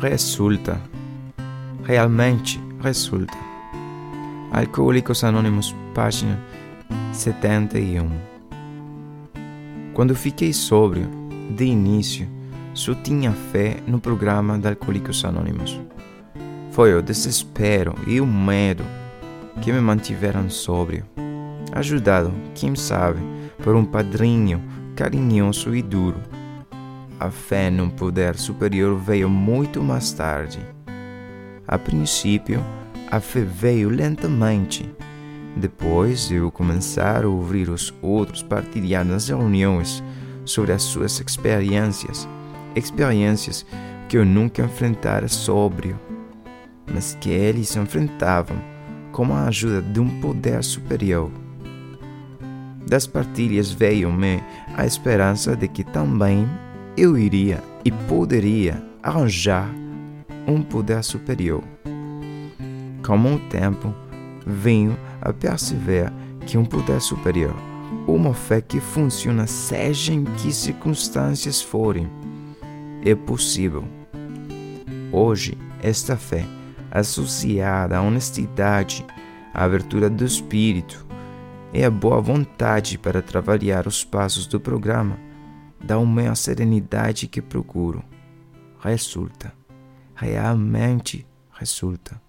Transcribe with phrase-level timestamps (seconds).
[0.00, 0.80] resulta.
[1.84, 3.36] Realmente resulta.
[4.52, 6.38] Alcoólicos Anônimos, página
[7.12, 8.08] 71.
[9.92, 11.08] Quando fiquei sóbrio,
[11.50, 12.28] de início,
[12.74, 15.80] só tinha fé no programa de Alcoólicos Anônimos.
[16.70, 18.84] Foi o desespero e o medo
[19.60, 21.04] que me mantiveram sóbrio,
[21.72, 23.18] ajudado, quem sabe,
[23.64, 24.62] por um padrinho
[24.94, 26.37] carinhoso e duro.
[27.20, 30.60] A fé num poder superior veio muito mais tarde.
[31.66, 32.64] A princípio,
[33.10, 34.88] a fé veio lentamente.
[35.56, 40.00] Depois de eu começar a ouvir os outros partilhar nas reuniões
[40.44, 42.28] sobre as suas experiências,
[42.76, 43.66] experiências
[44.08, 45.98] que eu nunca enfrentara sóbrio,
[46.86, 48.56] mas que eles enfrentavam
[49.10, 51.32] com a ajuda de um poder superior.
[52.86, 54.40] Das partilhas veio-me
[54.76, 56.48] a esperança de que também
[57.00, 59.70] eu iria e poderia arranjar
[60.48, 61.62] um poder superior.
[63.06, 63.94] Com o tempo,
[64.44, 66.12] venho a perceber
[66.44, 67.54] que um poder superior,
[68.06, 72.10] uma fé que funciona seja em que circunstâncias forem,
[73.04, 73.84] é possível.
[75.12, 76.44] Hoje, esta fé,
[76.90, 79.06] associada à honestidade,
[79.54, 81.06] à abertura do espírito
[81.72, 85.27] e à boa vontade para trabalhar os passos do programa,
[85.80, 88.04] dá-me a serenidade que procuro.
[88.80, 89.52] Resulta,
[90.14, 92.20] realmente resulta.